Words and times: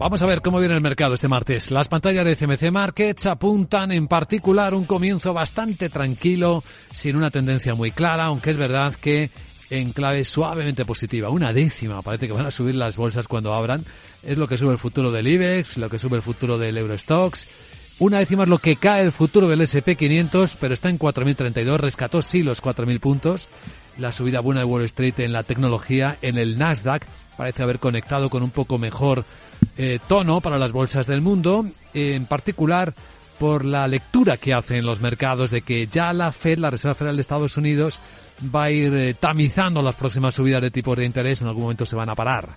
Vamos 0.00 0.22
a 0.22 0.26
ver 0.26 0.40
cómo 0.40 0.58
viene 0.60 0.74
el 0.74 0.80
mercado 0.80 1.12
este 1.12 1.28
martes. 1.28 1.70
Las 1.70 1.88
pantallas 1.88 2.24
de 2.24 2.34
CMC 2.34 2.72
Markets 2.72 3.26
apuntan 3.26 3.92
en 3.92 4.08
particular 4.08 4.72
un 4.72 4.86
comienzo 4.86 5.34
bastante 5.34 5.90
tranquilo, 5.90 6.64
sin 6.90 7.16
una 7.16 7.28
tendencia 7.28 7.74
muy 7.74 7.90
clara, 7.90 8.24
aunque 8.24 8.48
es 8.48 8.56
verdad 8.56 8.94
que 8.94 9.30
en 9.68 9.92
clave 9.92 10.24
suavemente 10.24 10.86
positiva. 10.86 11.28
Una 11.28 11.52
décima, 11.52 12.00
parece 12.00 12.26
que 12.26 12.32
van 12.32 12.46
a 12.46 12.50
subir 12.50 12.76
las 12.76 12.96
bolsas 12.96 13.28
cuando 13.28 13.52
abran. 13.52 13.84
Es 14.22 14.38
lo 14.38 14.48
que 14.48 14.56
sube 14.56 14.72
el 14.72 14.78
futuro 14.78 15.12
del 15.12 15.28
IBEX, 15.28 15.76
lo 15.76 15.90
que 15.90 15.98
sube 15.98 16.16
el 16.16 16.22
futuro 16.22 16.56
del 16.56 16.78
Eurostox. 16.78 17.46
Una 17.98 18.20
décima 18.20 18.44
es 18.44 18.48
lo 18.48 18.56
que 18.56 18.76
cae 18.76 19.02
el 19.02 19.12
futuro 19.12 19.48
del 19.48 19.60
SP500, 19.60 20.56
pero 20.58 20.72
está 20.72 20.88
en 20.88 20.98
4.032, 20.98 21.76
rescató 21.76 22.22
sí 22.22 22.42
los 22.42 22.62
4.000 22.62 23.00
puntos. 23.00 23.48
La 23.98 24.12
subida 24.12 24.40
buena 24.40 24.62
de 24.62 24.66
Wall 24.66 24.84
Street 24.84 25.20
en 25.20 25.32
la 25.32 25.42
tecnología, 25.42 26.16
en 26.22 26.38
el 26.38 26.56
Nasdaq, 26.56 27.04
parece 27.36 27.62
haber 27.62 27.78
conectado 27.78 28.30
con 28.30 28.42
un 28.42 28.50
poco 28.50 28.78
mejor 28.78 29.26
eh, 29.82 29.98
tono 30.06 30.42
para 30.42 30.58
las 30.58 30.72
bolsas 30.72 31.06
del 31.06 31.22
mundo, 31.22 31.64
en 31.94 32.26
particular 32.26 32.92
por 33.38 33.64
la 33.64 33.88
lectura 33.88 34.36
que 34.36 34.52
hacen 34.52 34.84
los 34.84 35.00
mercados 35.00 35.50
de 35.50 35.62
que 35.62 35.86
ya 35.86 36.12
la 36.12 36.32
Fed, 36.32 36.58
la 36.58 36.68
Reserva 36.68 36.94
Federal 36.94 37.16
de 37.16 37.22
Estados 37.22 37.56
Unidos, 37.56 37.98
va 38.54 38.64
a 38.64 38.70
ir 38.70 38.94
eh, 38.94 39.14
tamizando 39.14 39.80
las 39.80 39.94
próximas 39.94 40.34
subidas 40.34 40.60
de 40.60 40.70
tipos 40.70 40.98
de 40.98 41.06
interés, 41.06 41.40
en 41.40 41.48
algún 41.48 41.62
momento 41.62 41.86
se 41.86 41.96
van 41.96 42.10
a 42.10 42.14
parar. 42.14 42.50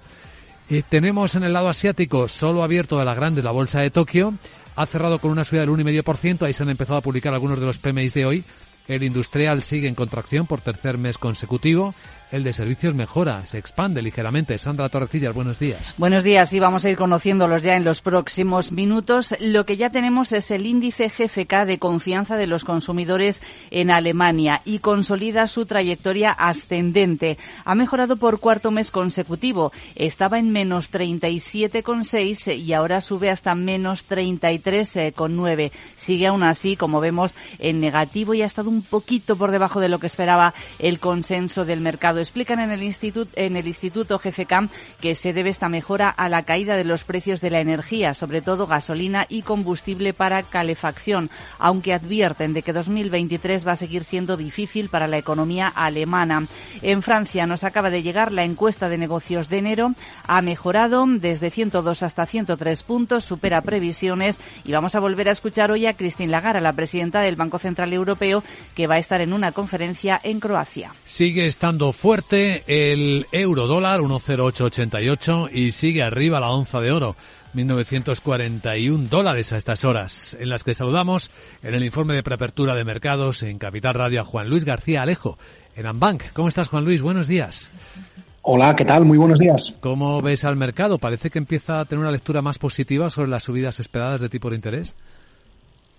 Eh, 0.70 0.84
tenemos 0.90 1.36
en 1.36 1.44
el 1.44 1.54
lado 1.54 1.70
asiático 1.70 2.28
solo 2.28 2.62
abierto 2.62 3.00
de 3.00 3.06
la 3.06 3.16
grande 3.16 3.42
la 3.42 3.52
bolsa 3.52 3.80
de 3.80 3.90
Tokio, 3.90 4.34
ha 4.76 4.86
cerrado 4.86 5.20
con 5.20 5.32
una 5.32 5.46
subida 5.46 5.62
del 5.62 5.70
1,5%, 5.70 6.42
ahí 6.42 6.52
se 6.52 6.64
han 6.64 6.72
empezado 6.72 7.00
a 7.00 7.02
publicar 7.02 7.34
algunos 7.34 7.58
de 7.58 7.68
los 7.68 7.78
PMIs 7.78 8.16
de 8.16 8.26
hoy, 8.26 8.44
el 8.90 9.02
industrial 9.02 9.64
sigue 9.64 9.88
en 9.88 9.96
contracción 9.96 10.46
por 10.46 10.60
tercer 10.60 10.98
mes 10.98 11.18
consecutivo 11.18 11.96
el 12.34 12.44
de 12.44 12.52
servicios 12.52 12.96
mejora, 12.96 13.46
se 13.46 13.60
expande 13.60 14.02
ligeramente. 14.02 14.58
Sandra 14.58 14.90
Torrecillas, 14.90 15.36
buenos 15.36 15.60
días. 15.60 15.94
Buenos 16.00 16.24
días 16.24 16.52
y 16.52 16.60
vamos 16.60 16.84
a 16.84 16.90
ir 16.90 16.98
conociéndolos 16.98 17.62
ya 17.62 17.76
en 17.76 17.84
los 17.84 18.02
próximos 18.02 18.72
minutos. 18.72 19.36
Lo 19.40 19.68
que 19.68 19.78
ya 19.78 19.92
tenemos 19.92 20.32
es 20.32 20.50
el 20.50 20.66
índice 20.66 21.10
GFK 21.10 21.66
de 21.68 21.78
confianza 21.78 22.36
de 22.36 22.48
los 22.48 22.66
consumidores 22.66 23.40
en 23.70 23.92
Alemania 23.92 24.62
y 24.66 24.80
consolida 24.80 25.46
su 25.46 25.68
trayectoria 25.68 26.32
ascendente. 26.32 27.38
Ha 27.66 27.76
mejorado 27.76 28.18
por 28.18 28.40
cuarto 28.40 28.72
mes 28.72 28.90
consecutivo. 28.90 29.72
Estaba 29.94 30.40
en 30.40 30.52
menos 30.52 30.92
37,6 30.92 32.58
y 32.58 32.74
ahora 32.74 33.02
sube 33.02 33.30
hasta 33.30 33.54
menos 33.54 34.10
33,9. 34.10 35.72
Sigue 35.98 36.26
aún 36.26 36.44
así, 36.44 36.78
como 36.78 37.00
vemos, 37.00 37.36
en 37.60 37.80
negativo 37.80 38.34
y 38.34 38.42
ha 38.42 38.48
estado 38.48 38.72
un 38.72 38.82
poquito 38.82 39.36
por 39.36 39.52
debajo 39.52 39.80
de 39.80 39.90
lo 39.90 40.00
que 40.00 40.08
esperaba 40.08 40.56
el 40.80 40.98
consenso 40.98 41.64
del 41.64 41.82
mercado 41.82 42.23
explican 42.24 42.60
en 42.60 42.72
el, 42.72 42.82
instituto, 42.82 43.32
en 43.36 43.56
el 43.56 43.68
Instituto 43.68 44.20
GFK 44.20 44.70
que 45.00 45.16
se 45.16 45.34
debe 45.34 45.50
esta 45.50 45.70
mejora 45.70 46.10
a 46.10 46.30
la 46.30 46.44
caída 46.44 46.76
de 46.76 46.86
los 46.86 47.04
precios 47.04 47.42
de 47.42 47.52
la 47.52 47.60
energía, 47.60 48.14
sobre 48.14 48.42
todo 48.42 48.66
gasolina 48.66 49.26
y 49.30 49.42
combustible 49.44 50.14
para 50.14 50.44
calefacción, 50.44 51.30
aunque 51.60 51.94
advierten 51.94 52.54
de 52.54 52.64
que 52.64 52.74
2023 52.74 53.68
va 53.68 53.74
a 53.74 53.78
seguir 53.78 54.04
siendo 54.04 54.38
difícil 54.38 54.90
para 54.90 55.08
la 55.08 55.18
economía 55.18 55.68
alemana. 55.68 56.48
En 56.82 57.02
Francia 57.02 57.46
nos 57.46 57.64
acaba 57.64 57.90
de 57.90 58.02
llegar 58.02 58.32
la 58.32 58.44
encuesta 58.44 58.90
de 58.90 58.98
negocios 58.98 59.50
de 59.50 59.58
enero, 59.58 59.94
ha 60.26 60.42
mejorado 60.42 61.06
desde 61.08 61.50
102 61.50 62.04
hasta 62.04 62.26
103 62.26 62.84
puntos, 62.84 63.26
supera 63.26 63.62
previsiones 63.62 64.40
y 64.64 64.72
vamos 64.72 64.96
a 64.96 65.00
volver 65.00 65.30
a 65.30 65.34
escuchar 65.34 65.72
hoy 65.72 65.86
a 65.86 65.96
Christine 65.96 66.32
Lagarde, 66.32 66.62
la 66.62 66.74
presidenta 66.74 67.22
del 67.22 67.36
Banco 67.36 67.60
Central 67.60 67.94
Europeo, 67.94 68.44
que 68.76 68.88
va 68.88 68.96
a 68.96 69.00
estar 69.00 69.22
en 69.22 69.34
una 69.34 69.52
conferencia 69.52 70.20
en 70.24 70.40
Croacia. 70.40 70.92
Sigue 71.06 71.48
estando 71.48 71.92
fuerte 71.92 72.13
fuerte 72.14 72.62
el 72.68 73.26
euro 73.32 73.66
dólar 73.66 74.00
10888 74.02 75.48
y 75.52 75.72
sigue 75.72 76.04
arriba 76.04 76.40
la 76.40 76.52
onza 76.52 76.80
de 76.80 76.92
oro 76.92 77.16
1941 77.54 79.08
dólares 79.10 79.52
a 79.52 79.58
estas 79.58 79.84
horas 79.84 80.38
en 80.40 80.50
las 80.50 80.64
que 80.64 80.76
saludamos 80.76 81.32
en 81.64 81.74
el 81.74 81.84
informe 81.84 82.14
de 82.14 82.22
preapertura 82.22 82.76
de 82.76 82.86
mercados 82.86 83.42
en 83.42 83.58
Capital 83.58 83.96
Radio 83.96 84.22
a 84.22 84.26
Juan 84.26 84.48
Luis 84.48 84.64
García 84.64 85.02
Alejo 85.02 85.40
en 85.76 85.88
Ambank. 85.88 86.34
¿Cómo 86.34 86.50
estás 86.50 86.68
Juan 86.68 86.86
Luis? 86.86 87.02
Buenos 87.02 87.28
días. 87.28 87.72
Hola, 88.44 88.76
¿qué 88.76 88.86
tal? 88.86 89.06
Muy 89.06 89.18
buenos 89.18 89.40
días. 89.40 89.74
¿Cómo 89.80 90.22
ves 90.22 90.46
al 90.46 90.56
mercado? 90.56 91.00
Parece 91.00 91.32
que 91.32 91.40
empieza 91.40 91.80
a 91.80 91.86
tener 91.86 92.04
una 92.04 92.12
lectura 92.12 92.44
más 92.44 92.60
positiva 92.60 93.10
sobre 93.10 93.32
las 93.32 93.42
subidas 93.42 93.80
esperadas 93.80 94.22
de 94.22 94.30
tipo 94.30 94.52
de 94.52 94.56
interés. 94.58 94.96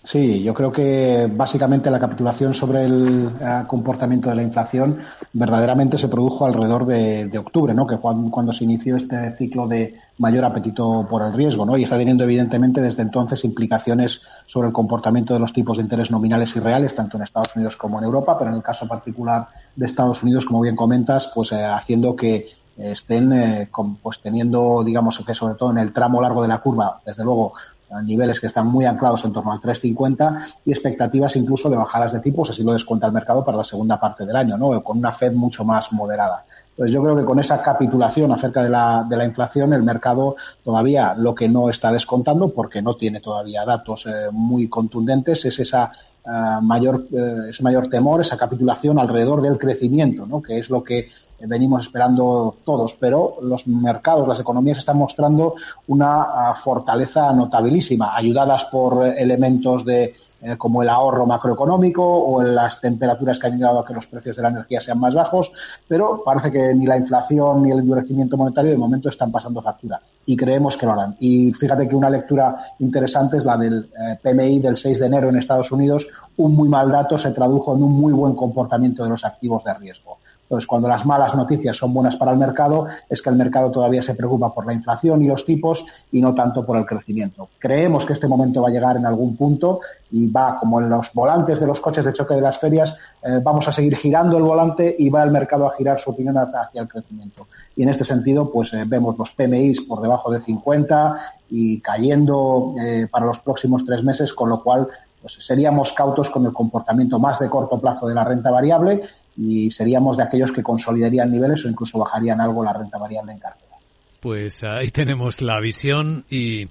Sí, 0.05 0.43
yo 0.43 0.53
creo 0.53 0.71
que 0.71 1.31
básicamente 1.35 1.91
la 1.91 1.99
capitulación 1.99 2.53
sobre 2.53 2.85
el 2.85 3.31
eh, 3.41 3.63
comportamiento 3.67 4.29
de 4.29 4.37
la 4.37 4.43
inflación 4.43 4.99
verdaderamente 5.33 5.97
se 5.97 6.09
produjo 6.09 6.45
alrededor 6.45 6.85
de, 6.85 7.39
octubre, 7.39 7.73
¿no? 7.73 7.87
Que 7.87 7.97
fue 7.97 8.13
cuando 8.31 8.53
se 8.53 8.65
inició 8.65 8.97
este 8.97 9.35
ciclo 9.39 9.67
de 9.67 9.99
mayor 10.19 10.45
apetito 10.45 11.07
por 11.09 11.23
el 11.23 11.33
riesgo, 11.33 11.65
¿no? 11.65 11.79
Y 11.79 11.85
está 11.85 11.97
teniendo 11.97 12.25
evidentemente 12.25 12.83
desde 12.83 13.01
entonces 13.01 13.47
implicaciones 13.47 14.21
sobre 14.45 14.69
el 14.69 14.75
comportamiento 14.75 15.33
de 15.33 15.41
los 15.41 15.55
tipos 15.55 15.79
de 15.79 15.85
interés 15.85 16.11
nominales 16.11 16.55
y 16.55 16.61
reales, 16.61 16.95
tanto 16.95 17.17
en 17.17 17.23
Estados 17.23 17.57
Unidos 17.57 17.75
como 17.79 17.99
en 17.99 18.05
Europa, 18.05 18.37
pero 18.39 18.51
en 18.51 18.57
el 18.57 18.63
caso 18.63 18.87
particular 18.87 19.49
de 19.75 19.87
Estados 19.87 20.23
Unidos, 20.23 20.45
como 20.45 20.61
bien 20.61 20.77
comentas, 20.77 21.31
pues 21.35 21.51
eh, 21.53 21.65
haciendo 21.65 22.15
que 22.15 22.51
estén 22.77 23.33
eh, 23.33 23.71
pues 24.03 24.21
teniendo, 24.21 24.83
digamos 24.85 25.23
que 25.25 25.35
sobre 25.35 25.55
todo 25.55 25.71
en 25.71 25.79
el 25.79 25.93
tramo 25.93 26.21
largo 26.21 26.43
de 26.43 26.49
la 26.49 26.59
curva, 26.59 27.01
desde 27.07 27.25
luego, 27.25 27.55
niveles 28.03 28.41
que 28.41 28.47
están 28.47 28.67
muy 28.67 28.85
anclados 28.85 29.25
en 29.25 29.33
torno 29.33 29.53
al 29.53 29.61
3,50 29.61 30.55
y 30.65 30.73
expectativas 30.73 31.37
incluso 31.37 31.69
de 31.71 31.77
bajadas 31.77 32.13
de 32.13 32.21
tipos, 32.21 32.51
así 32.51 32.63
lo 32.63 32.73
descuenta 32.73 33.07
el 33.07 33.13
mercado 33.13 33.45
para 33.45 33.59
la 33.59 33.65
segunda 33.65 34.01
parte 34.01 34.27
del 34.27 34.37
año, 34.37 34.57
¿no? 34.57 34.83
Con 34.83 34.99
una 34.99 35.13
Fed 35.13 35.33
mucho 35.33 35.65
más 35.65 35.93
moderada. 35.93 36.45
Pues 36.77 36.91
yo 36.91 37.03
creo 37.03 37.17
que 37.17 37.25
con 37.25 37.39
esa 37.39 37.63
capitulación 37.63 38.33
acerca 38.33 38.63
de 38.63 38.71
la, 38.71 39.07
de 39.09 39.17
la 39.17 39.25
inflación, 39.25 39.73
el 39.73 39.85
mercado 39.85 40.35
todavía 40.65 41.15
lo 41.15 41.35
que 41.35 41.49
no 41.49 41.71
está 41.71 41.93
descontando, 41.93 42.49
porque 42.49 42.83
no 42.83 42.97
tiene 42.97 43.21
todavía 43.21 43.65
datos 43.65 44.07
eh, 44.07 44.29
muy 44.33 44.69
contundentes, 44.69 45.45
es 45.45 45.59
esa 45.61 45.93
eh, 46.27 46.31
mayor, 46.63 47.07
eh, 47.13 47.51
ese 47.51 47.63
mayor 47.63 47.89
temor, 47.89 48.23
esa 48.23 48.37
capitulación 48.37 48.99
alrededor 48.99 49.41
del 49.41 49.57
crecimiento, 49.57 50.27
¿no? 50.27 50.43
que 50.43 50.59
es 50.59 50.69
lo 50.69 50.83
que 50.83 51.11
venimos 51.41 51.83
esperando 51.83 52.57
todos, 52.65 52.95
pero 52.99 53.37
los 53.43 53.67
mercados, 53.67 54.27
las 54.29 54.41
economías 54.41 54.79
están 54.79 54.99
mostrando 54.99 55.55
una 55.89 56.23
ah, 56.23 56.55
fortaleza 56.55 57.33
notabilísima, 57.33 58.17
ayudadas 58.17 58.65
por 58.67 59.07
elementos 59.07 59.85
de 59.85 60.15
eh, 60.47 60.59
como 60.59 60.83
el 60.83 60.91
ahorro 60.91 61.25
macroeconómico 61.25 62.03
o 62.05 62.43
las 62.43 62.79
temperaturas 62.79 63.39
que 63.39 63.47
han 63.47 63.55
ayudado 63.55 63.81
a 63.81 63.87
que 63.87 63.95
los 63.95 64.07
precios 64.07 64.37
de 64.37 64.43
la 64.43 64.51
energía 64.51 64.79
sean 64.79 65.01
más 65.01 65.15
bajos, 65.15 65.51
pero 65.89 66.23
parece 66.23 66.53
que 66.53 66.75
ni 66.75 66.85
la 66.85 66.99
inflación 66.99 67.63
ni 67.63 67.71
el 67.71 67.79
endurecimiento 67.79 68.37
monetario 68.37 68.71
de 68.71 68.77
momento 68.77 69.09
están 69.09 69.33
pasando 69.33 69.63
factura 69.63 70.03
y 70.27 70.37
creemos 70.37 70.77
que 70.77 70.85
lo 70.85 70.93
harán. 70.93 71.17
Y 71.19 71.51
fíjate 71.55 71.89
que 71.89 71.97
una 71.97 72.11
lectura 72.11 72.75
interesante 72.79 73.39
es 73.39 73.45
la 73.47 73.57
del 73.57 73.89
eh, 73.99 74.19
PMI 74.23 74.61
del 74.61 74.77
6 74.77 75.01
de 75.01 75.07
enero 75.07 75.31
en 75.31 75.37
Estados 75.37 75.73
Unidos. 75.73 76.07
Un 76.37 76.55
muy 76.55 76.69
mal 76.69 76.91
dato 76.91 77.17
se 77.17 77.31
tradujo 77.31 77.75
en 77.75 77.83
un 77.83 77.93
muy 77.93 78.13
buen 78.13 78.35
comportamiento 78.35 79.03
de 79.03 79.09
los 79.09 79.25
activos 79.25 79.65
de 79.65 79.73
riesgo. 79.73 80.19
Entonces, 80.45 80.67
cuando 80.67 80.89
las 80.89 81.07
malas 81.07 81.35
noticias 81.35 81.77
son 81.77 81.95
buenas 81.95 82.17
para 82.17 82.31
el 82.31 82.37
mercado, 82.37 82.87
es 83.09 83.23
que 83.23 83.31
el 83.31 83.37
mercado 83.37 83.71
todavía 83.71 84.03
se 84.03 84.15
preocupa 84.15 84.53
por 84.53 84.67
la 84.67 84.75
inflación 84.75 85.23
y 85.23 85.27
los 85.27 85.47
tipos 85.47 85.85
y 86.13 86.21
no 86.21 86.35
tanto 86.35 86.67
por 86.67 86.77
el 86.77 86.85
crecimiento. 86.85 87.49
Creemos 87.59 88.05
que 88.05 88.13
este 88.13 88.29
momento 88.29 88.61
va 88.61 88.69
a 88.69 88.71
llegar 88.71 88.97
en 88.97 89.07
algún 89.07 89.37
punto 89.37 89.81
y 90.11 90.31
va 90.31 90.59
como 90.59 90.81
en 90.81 90.91
los 90.91 91.13
volantes 91.15 91.59
de 91.61 91.67
los 91.67 91.81
coches 91.81 92.05
de 92.05 92.13
choque 92.13 92.35
de 92.35 92.43
las 92.43 92.59
ferias, 92.59 92.95
eh, 93.23 93.41
vamos 93.43 93.67
a 93.69 93.73
seguir 93.73 93.97
girando 93.97 94.37
el 94.37 94.43
volante 94.43 94.95
y 94.99 95.09
va 95.09 95.23
el 95.23 95.31
mercado 95.31 95.67
a 95.67 95.75
girar 95.77 95.99
su 95.99 96.11
opinión 96.11 96.37
hacia 96.37 96.83
el 96.83 96.89
crecimiento. 96.89 97.49
Y 97.75 97.83
en 97.83 97.89
este 97.89 98.05
sentido, 98.05 98.53
pues 98.53 98.73
eh, 98.75 98.85
vemos 98.87 99.17
los 99.19 99.33
PMIs 99.33 99.81
por 99.83 100.03
debajo 100.03 100.31
de 100.31 100.41
50 100.41 101.17
y 101.51 101.81
cayendo 101.81 102.75
eh, 102.79 103.09
para 103.11 103.25
los 103.25 103.39
próximos 103.41 103.85
tres 103.85 104.05
meses, 104.05 104.35
con 104.35 104.51
lo 104.51 104.63
cual 104.63 104.89
pues 105.21 105.39
seríamos 105.41 105.95
cautos 105.95 106.29
con 106.29 106.45
el 106.45 106.53
comportamiento 106.53 107.19
más 107.19 107.39
de 107.39 107.49
corto 107.49 107.81
plazo 107.81 108.07
de 108.07 108.15
la 108.15 108.25
renta 108.25 108.51
variable 108.51 109.01
y 109.37 109.71
seríamos 109.71 110.17
de 110.17 110.23
aquellos 110.23 110.53
que 110.53 110.63
consolidarían 110.63 111.31
niveles 111.31 111.65
o 111.65 111.69
incluso 111.69 111.99
bajarían 111.99 112.41
algo 112.41 112.65
la 112.65 112.73
renta 112.73 112.99
variable 112.99 113.33
en 113.33 113.39
cartera. 113.39 113.77
Pues 114.21 114.65
ahí 114.65 114.91
tenemos 114.91 115.43
la 115.43 115.61
visión 115.61 116.25
y, 116.31 116.69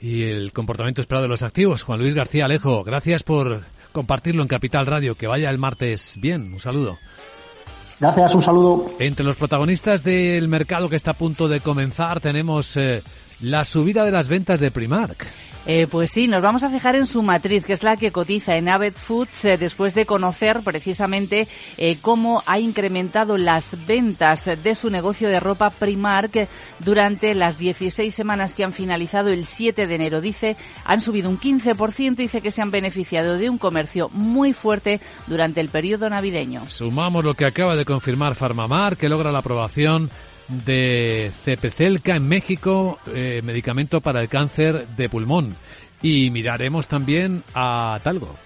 y 0.00 0.24
el 0.24 0.52
comportamiento 0.52 1.00
esperado 1.00 1.24
de 1.24 1.30
los 1.30 1.42
activos. 1.42 1.82
Juan 1.82 2.00
Luis 2.00 2.14
García 2.14 2.44
Alejo, 2.44 2.84
gracias 2.84 3.22
por 3.22 3.62
compartirlo 3.92 4.42
en 4.42 4.48
Capital 4.48 4.86
Radio. 4.86 5.14
Que 5.14 5.26
vaya 5.26 5.50
el 5.50 5.58
martes 5.58 6.16
bien. 6.20 6.52
Un 6.52 6.60
saludo. 6.60 6.98
Gracias, 8.00 8.34
un 8.34 8.42
saludo. 8.42 8.86
Entre 8.98 9.24
los 9.24 9.36
protagonistas 9.36 10.02
del 10.02 10.48
mercado 10.48 10.88
que 10.88 10.96
está 10.96 11.12
a 11.12 11.18
punto 11.18 11.46
de 11.46 11.60
comenzar 11.60 12.20
tenemos 12.20 12.76
eh, 12.76 13.02
la 13.40 13.64
subida 13.64 14.04
de 14.04 14.10
las 14.10 14.28
ventas 14.28 14.58
de 14.58 14.72
Primark. 14.72 15.26
Eh, 15.64 15.86
pues 15.88 16.10
sí, 16.10 16.26
nos 16.26 16.42
vamos 16.42 16.64
a 16.64 16.70
fijar 16.70 16.96
en 16.96 17.06
su 17.06 17.22
matriz, 17.22 17.64
que 17.64 17.72
es 17.72 17.84
la 17.84 17.96
que 17.96 18.10
cotiza 18.10 18.56
en 18.56 18.68
Abbott 18.68 18.96
Foods, 18.96 19.44
eh, 19.44 19.56
después 19.56 19.94
de 19.94 20.06
conocer 20.06 20.60
precisamente 20.64 21.46
eh, 21.78 21.98
cómo 22.00 22.42
ha 22.46 22.58
incrementado 22.58 23.38
las 23.38 23.86
ventas 23.86 24.44
de 24.44 24.74
su 24.74 24.90
negocio 24.90 25.28
de 25.28 25.38
ropa 25.38 25.70
Primark 25.70 26.48
durante 26.80 27.34
las 27.36 27.58
16 27.58 28.12
semanas 28.12 28.54
que 28.54 28.64
han 28.64 28.72
finalizado 28.72 29.28
el 29.28 29.46
7 29.46 29.86
de 29.86 29.94
enero. 29.94 30.20
Dice, 30.20 30.56
han 30.84 31.00
subido 31.00 31.30
un 31.30 31.38
15%, 31.38 32.16
dice 32.16 32.40
que 32.40 32.50
se 32.50 32.60
han 32.60 32.72
beneficiado 32.72 33.38
de 33.38 33.48
un 33.48 33.58
comercio 33.58 34.08
muy 34.08 34.52
fuerte 34.52 35.00
durante 35.28 35.60
el 35.60 35.68
periodo 35.68 36.10
navideño. 36.10 36.68
Sumamos 36.68 37.24
lo 37.24 37.34
que 37.34 37.44
acaba 37.44 37.76
de 37.76 37.84
confirmar 37.84 38.34
Farmamar, 38.34 38.96
que 38.96 39.08
logra 39.08 39.30
la 39.30 39.38
aprobación 39.38 40.10
de 40.64 41.32
Cepcelca 41.44 42.16
en 42.16 42.28
México, 42.28 42.98
eh, 43.14 43.40
medicamento 43.42 44.00
para 44.00 44.20
el 44.20 44.28
cáncer 44.28 44.86
de 44.88 45.08
pulmón. 45.08 45.54
Y 46.02 46.30
miraremos 46.30 46.88
también 46.88 47.42
a 47.54 47.98
Talgo. 48.02 48.36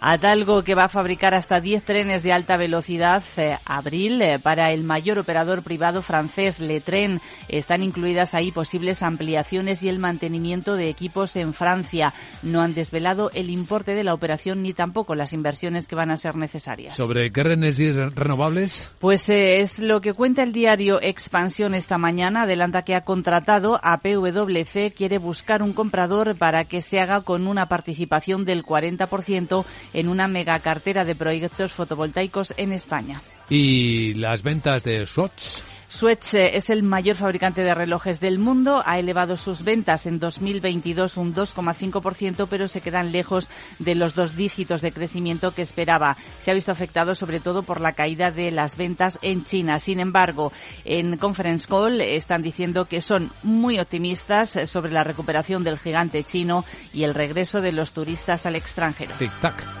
Atalgo 0.00 0.64
que 0.64 0.74
va 0.74 0.84
a 0.84 0.88
fabricar 0.88 1.34
hasta 1.34 1.60
10 1.60 1.84
trenes 1.84 2.22
de 2.22 2.32
alta 2.32 2.56
velocidad 2.56 3.22
eh, 3.36 3.58
abril 3.66 4.22
eh, 4.22 4.38
para 4.38 4.72
el 4.72 4.82
mayor 4.82 5.18
operador 5.18 5.62
privado 5.62 6.00
francés 6.00 6.58
Letren. 6.58 7.20
Están 7.48 7.82
incluidas 7.82 8.32
ahí 8.32 8.50
posibles 8.50 9.02
ampliaciones 9.02 9.82
y 9.82 9.90
el 9.90 9.98
mantenimiento 9.98 10.74
de 10.74 10.88
equipos 10.88 11.36
en 11.36 11.52
Francia. 11.52 12.14
No 12.42 12.62
han 12.62 12.72
desvelado 12.72 13.30
el 13.34 13.50
importe 13.50 13.94
de 13.94 14.02
la 14.02 14.14
operación 14.14 14.62
ni 14.62 14.72
tampoco 14.72 15.14
las 15.14 15.34
inversiones 15.34 15.86
que 15.86 15.96
van 15.96 16.10
a 16.10 16.16
ser 16.16 16.34
necesarias. 16.34 16.94
¿Sobre 16.96 17.30
qué 17.30 17.40
y 17.40 17.92
renovables? 17.92 18.90
Pues 19.00 19.28
eh, 19.28 19.60
es 19.60 19.78
lo 19.78 20.00
que 20.00 20.14
cuenta 20.14 20.42
el 20.42 20.52
diario 20.52 20.98
Expansión 21.02 21.74
esta 21.74 21.98
mañana. 21.98 22.42
Adelanta 22.42 22.82
que 22.82 22.94
ha 22.94 23.02
contratado 23.02 23.78
a 23.82 23.98
PwC, 23.98 24.94
quiere 24.96 25.18
buscar 25.18 25.62
un 25.62 25.74
comprador 25.74 26.36
para 26.36 26.64
que 26.64 26.80
se 26.80 27.00
haga 27.00 27.20
con 27.20 27.46
una 27.46 27.66
participación 27.66 28.46
del 28.46 28.64
40% 28.64 29.64
en 29.94 30.08
una 30.08 30.28
mega 30.28 30.58
cartera 30.60 31.04
de 31.04 31.14
proyectos 31.14 31.72
fotovoltaicos 31.72 32.52
en 32.56 32.72
España. 32.72 33.14
¿Y 33.48 34.14
las 34.14 34.42
ventas 34.42 34.84
de 34.84 35.06
Swatch? 35.06 35.60
Swatch 35.90 36.34
eh, 36.34 36.56
es 36.56 36.70
el 36.70 36.84
mayor 36.84 37.16
fabricante 37.16 37.64
de 37.64 37.74
relojes 37.74 38.20
del 38.20 38.38
mundo, 38.38 38.80
ha 38.86 39.00
elevado 39.00 39.36
sus 39.36 39.64
ventas 39.64 40.06
en 40.06 40.20
2022 40.20 41.16
un 41.16 41.34
2,5%, 41.34 42.46
pero 42.48 42.68
se 42.68 42.80
quedan 42.80 43.10
lejos 43.10 43.48
de 43.80 43.96
los 43.96 44.14
dos 44.14 44.36
dígitos 44.36 44.82
de 44.82 44.92
crecimiento 44.92 45.52
que 45.52 45.62
esperaba. 45.62 46.16
Se 46.38 46.52
ha 46.52 46.54
visto 46.54 46.70
afectado 46.70 47.16
sobre 47.16 47.40
todo 47.40 47.64
por 47.64 47.80
la 47.80 47.94
caída 47.94 48.30
de 48.30 48.52
las 48.52 48.76
ventas 48.76 49.18
en 49.20 49.44
China. 49.44 49.80
Sin 49.80 49.98
embargo, 49.98 50.52
en 50.84 51.16
Conference 51.16 51.66
Call 51.66 52.00
están 52.00 52.40
diciendo 52.40 52.84
que 52.84 53.00
son 53.00 53.32
muy 53.42 53.80
optimistas 53.80 54.56
sobre 54.70 54.92
la 54.92 55.02
recuperación 55.02 55.64
del 55.64 55.76
gigante 55.76 56.22
chino 56.22 56.64
y 56.94 57.02
el 57.02 57.14
regreso 57.14 57.60
de 57.60 57.72
los 57.72 57.92
turistas 57.92 58.46
al 58.46 58.54
extranjero. 58.54 59.12
En 59.18 59.79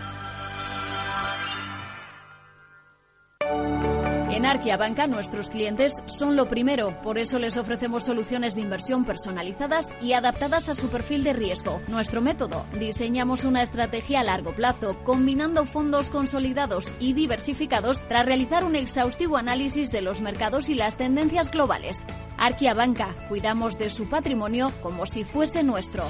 Arquia 4.50 4.76
Banca 4.76 5.06
nuestros 5.06 5.48
clientes 5.48 5.94
son 6.06 6.34
lo 6.34 6.48
primero, 6.48 7.00
por 7.02 7.18
eso 7.18 7.38
les 7.38 7.56
ofrecemos 7.56 8.02
soluciones 8.02 8.56
de 8.56 8.62
inversión 8.62 9.04
personalizadas 9.04 9.94
y 10.00 10.14
adaptadas 10.14 10.68
a 10.68 10.74
su 10.74 10.88
perfil 10.88 11.22
de 11.22 11.32
riesgo. 11.32 11.80
Nuestro 11.86 12.20
método, 12.20 12.66
diseñamos 12.76 13.44
una 13.44 13.62
estrategia 13.62 14.18
a 14.18 14.24
largo 14.24 14.52
plazo, 14.52 14.96
combinando 15.04 15.66
fondos 15.66 16.10
consolidados 16.10 16.92
y 16.98 17.12
diversificados 17.12 18.04
tras 18.08 18.26
realizar 18.26 18.64
un 18.64 18.74
exhaustivo 18.74 19.36
análisis 19.36 19.92
de 19.92 20.02
los 20.02 20.20
mercados 20.20 20.68
y 20.68 20.74
las 20.74 20.96
tendencias 20.96 21.52
globales. 21.52 21.98
Arquia 22.36 22.74
Banca, 22.74 23.14
cuidamos 23.28 23.78
de 23.78 23.88
su 23.88 24.08
patrimonio 24.08 24.72
como 24.82 25.06
si 25.06 25.22
fuese 25.22 25.62
nuestro. 25.62 26.02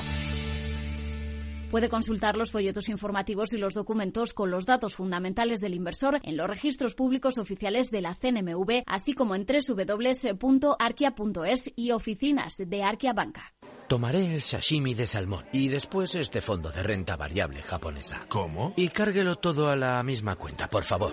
Puede 1.70 1.88
consultar 1.88 2.37
los 2.37 2.50
folletos 2.50 2.88
informativos 2.88 3.52
y 3.52 3.56
los 3.56 3.75
documentos 3.75 4.34
con 4.34 4.50
los 4.50 4.67
datos 4.67 4.96
fundamentales 4.96 5.61
del 5.61 5.75
inversor 5.75 6.19
en 6.25 6.37
los 6.37 6.49
registros 6.49 6.96
públicos 6.96 7.38
oficiales 7.38 7.93
de 7.93 8.00
la 8.00 8.17
CNMV, 8.17 8.82
así 8.87 9.12
como 9.12 9.37
en 9.37 9.46
www.arquia.es 9.46 10.43
y 11.76 11.93
oficinas 11.93 12.56
de 12.58 12.82
Arquia 12.82 13.12
Banca. 13.12 13.55
Tomaré 13.88 14.34
el 14.34 14.43
sashimi 14.43 14.94
de 14.94 15.06
salmón 15.06 15.44
y 15.52 15.69
después 15.69 16.17
este 16.17 16.40
fondo 16.40 16.70
de 16.70 16.82
renta 16.82 17.17
variable 17.17 17.62
japonesa. 17.62 18.26
¿Cómo? 18.28 18.72
Y 18.76 18.88
cárguelo 18.88 19.37
todo 19.37 19.70
a 19.70 19.76
la 19.76 20.02
misma 20.02 20.34
cuenta, 20.34 20.69
por 20.69 20.82
favor. 20.82 21.12